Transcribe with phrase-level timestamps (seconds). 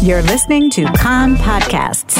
[0.00, 2.16] You're listening to Kan Podcasts.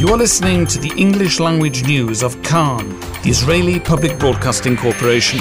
[0.00, 5.40] You are listening to the English language news of Kan, the Israeli Public Broadcasting Corporation.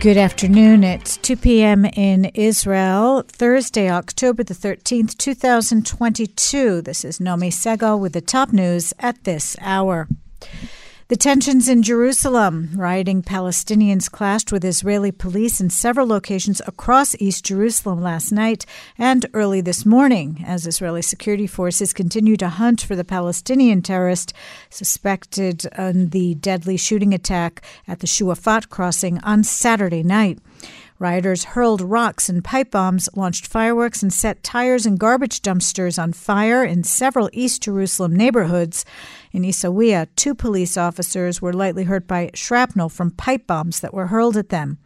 [0.00, 0.84] Good afternoon.
[0.84, 1.86] It's 2 p.m.
[1.86, 6.82] in Israel, Thursday, October the 13th, 2022.
[6.82, 10.06] This is Nomi Segal with the top news at this hour.
[11.08, 12.70] The tensions in Jerusalem.
[12.74, 18.64] Rioting Palestinians clashed with Israeli police in several locations across East Jerusalem last night
[18.96, 24.32] and early this morning as Israeli security forces continue to hunt for the Palestinian terrorist
[24.70, 30.38] suspected in the deadly shooting attack at the Shuafat crossing on Saturday night.
[31.00, 36.12] Rioters hurled rocks and pipe bombs, launched fireworks, and set tires and garbage dumpsters on
[36.12, 38.84] fire in several East Jerusalem neighborhoods.
[39.32, 44.06] In Isawiya, two police officers were lightly hurt by shrapnel from pipe bombs that were
[44.06, 44.78] hurled at them.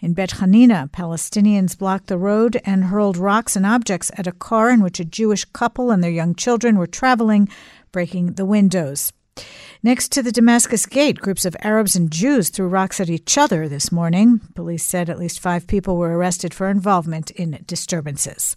[0.00, 4.70] In Bet Hanina, Palestinians blocked the road and hurled rocks and objects at a car
[4.70, 7.48] in which a Jewish couple and their young children were traveling,
[7.92, 9.12] breaking the windows.
[9.82, 13.68] Next to the Damascus Gate, groups of Arabs and Jews threw rocks at each other
[13.68, 14.40] this morning.
[14.54, 18.56] Police said at least five people were arrested for involvement in disturbances.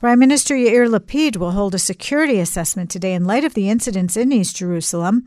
[0.00, 4.16] Prime Minister Yair Lapid will hold a security assessment today in light of the incidents
[4.16, 5.26] in East Jerusalem.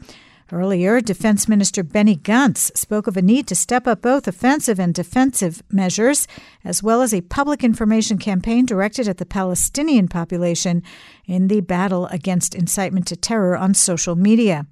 [0.51, 4.93] Earlier, Defense Minister Benny Gantz spoke of a need to step up both offensive and
[4.93, 6.27] defensive measures,
[6.63, 10.83] as well as a public information campaign directed at the Palestinian population
[11.25, 14.67] in the battle against incitement to terror on social media.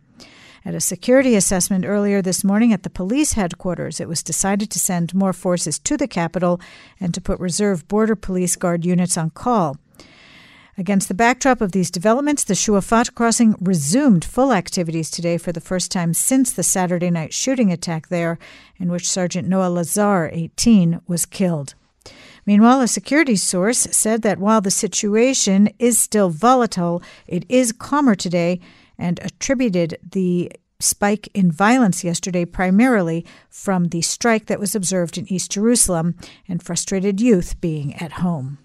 [0.64, 4.80] At a security assessment earlier this morning at the police headquarters, it was decided to
[4.80, 6.62] send more forces to the capital
[7.00, 9.78] and to put reserve border police guard units on call.
[10.78, 15.60] Against the backdrop of these developments, the Shuafat crossing resumed full activities today for the
[15.60, 18.40] first time since the Saturday night shooting attack there,
[18.78, 21.76] in which Sergeant Noah Lazar, 18, was killed.
[22.46, 28.16] Meanwhile, a security source said that while the situation is still volatile, it is calmer
[28.16, 28.60] today
[28.98, 35.32] and attributed the spike in violence yesterday primarily from the strike that was observed in
[35.32, 36.16] East Jerusalem
[36.48, 38.58] and frustrated youth being at home.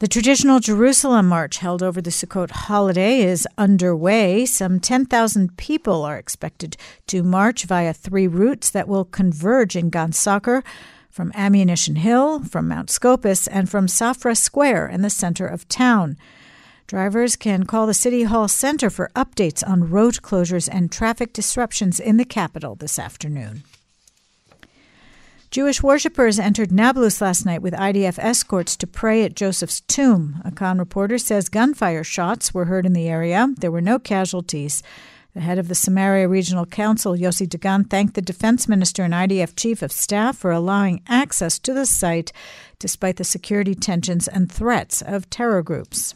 [0.00, 4.46] The traditional Jerusalem March held over the Sukkot holiday is underway.
[4.46, 6.76] Some 10,000 people are expected
[7.08, 10.62] to march via three routes that will converge in Gan Sacher
[11.10, 16.16] from Ammunition Hill, from Mount Scopus, and from Safra Square in the center of town.
[16.86, 21.98] Drivers can call the City Hall Center for updates on road closures and traffic disruptions
[21.98, 23.64] in the capital this afternoon.
[25.50, 30.42] Jewish worshippers entered Nablus last night with IDF escorts to pray at Joseph's tomb.
[30.44, 33.54] A Kan reporter says gunfire shots were heard in the area.
[33.58, 34.82] There were no casualties.
[35.32, 39.56] The head of the Samaria Regional Council, Yossi Dagan, thanked the defense minister and IDF
[39.56, 42.30] chief of staff for allowing access to the site
[42.78, 46.14] despite the security tensions and threats of terror groups.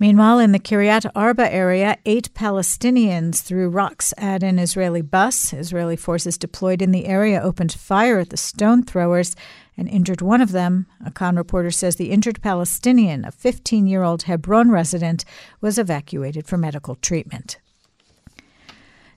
[0.00, 5.52] Meanwhile, in the Kiryat Arba area, eight Palestinians threw rocks at an Israeli bus.
[5.52, 9.34] Israeli forces deployed in the area opened fire at the stone throwers
[9.76, 10.86] and injured one of them.
[11.04, 15.24] A Kan reporter says the injured Palestinian, a 15 year old Hebron resident,
[15.60, 17.58] was evacuated for medical treatment.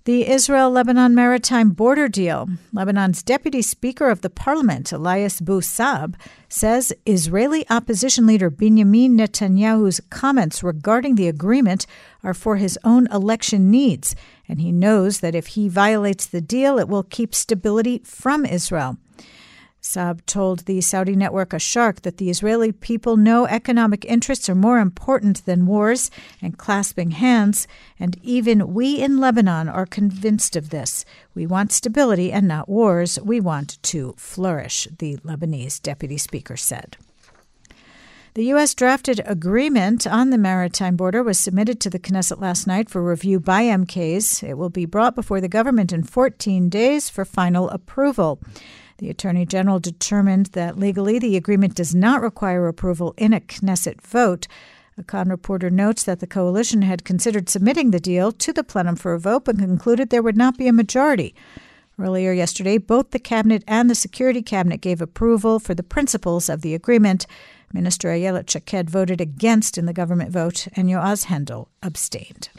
[0.05, 2.49] The Israel Lebanon maritime border deal.
[2.73, 6.15] Lebanon's deputy speaker of the parliament, Elias Bou Saab,
[6.49, 11.85] says Israeli opposition leader Benjamin Netanyahu's comments regarding the agreement
[12.23, 14.15] are for his own election needs,
[14.49, 18.97] and he knows that if he violates the deal, it will keep stability from Israel.
[19.81, 24.77] Saab told the Saudi network Asharq that the Israeli people know economic interests are more
[24.77, 27.67] important than wars and clasping hands,
[27.99, 31.03] and even we in Lebanon are convinced of this.
[31.33, 33.19] We want stability and not wars.
[33.23, 36.95] We want to flourish, the Lebanese deputy speaker said.
[38.33, 38.75] The U.S.
[38.75, 43.41] drafted agreement on the maritime border was submitted to the Knesset last night for review
[43.41, 44.47] by MKs.
[44.47, 48.39] It will be brought before the government in 14 days for final approval.
[49.01, 53.99] The Attorney General determined that legally the agreement does not require approval in a Knesset
[53.99, 54.47] vote.
[54.95, 58.95] A Kan reporter notes that the coalition had considered submitting the deal to the plenum
[58.95, 61.33] for a vote but concluded there would not be a majority.
[61.97, 66.61] Earlier yesterday, both the cabinet and the security cabinet gave approval for the principles of
[66.61, 67.25] the agreement.
[67.73, 72.49] Minister Ayelet Shaked voted against in the government vote, and Yoaz Hendel abstained.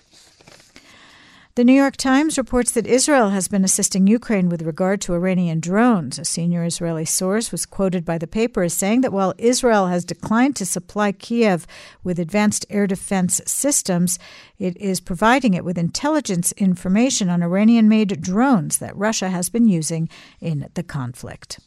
[1.55, 5.61] The New York Times reports that Israel has been assisting Ukraine with regard to Iranian
[5.61, 6.19] drones.
[6.19, 10.07] A senior Israeli source was quoted by the paper as saying that while Israel has
[10.07, 11.67] declined to supply Kiev
[12.03, 14.19] with advanced air defense systems,
[14.59, 19.69] it is providing it with intelligence information on Iranian made drones that Russia has been
[19.69, 20.09] using
[20.41, 21.59] in the conflict.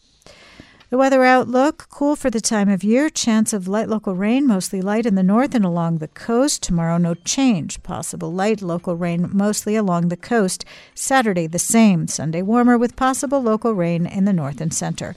[0.91, 3.09] The weather outlook cool for the time of year.
[3.09, 6.61] Chance of light local rain, mostly light in the north and along the coast.
[6.61, 7.81] Tomorrow, no change.
[7.81, 10.63] Possible light local rain mostly along the coast.
[10.93, 12.07] Saturday, the same.
[12.07, 15.15] Sunday, warmer with possible local rain in the north and center.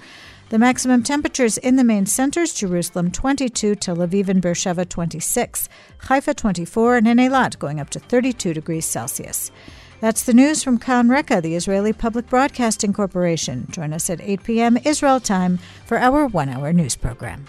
[0.49, 5.69] The maximum temperatures in the main centers Jerusalem 22, Tel Aviv and Beersheba 26,
[6.05, 9.50] Haifa 24, and in Eilat going up to 32 degrees Celsius.
[10.00, 13.67] That's the news from Kan the Israeli Public Broadcasting Corporation.
[13.71, 14.79] Join us at 8 p.m.
[14.85, 17.47] Israel time for our one hour news program.